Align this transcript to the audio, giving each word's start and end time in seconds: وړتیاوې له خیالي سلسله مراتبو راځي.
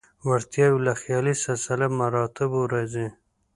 وړتیاوې 0.27 0.79
له 0.87 0.93
خیالي 1.01 1.35
سلسله 1.45 1.85
مراتبو 1.99 2.59
راځي. 2.73 3.07